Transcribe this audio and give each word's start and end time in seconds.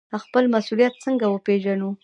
خپل 0.23 0.43
مسوولیت 0.55 0.93
څنګه 1.05 1.25
وپیژنو؟ 1.29 1.89